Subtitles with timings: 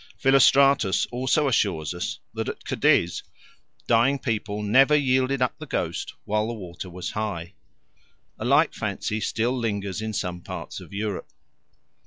[0.17, 3.21] Philostratus also assures us that at Cadiz
[3.85, 7.53] dying people never yielded up the ghost while the water was high.
[8.39, 11.29] A like fancy still lingers in some parts of Europe.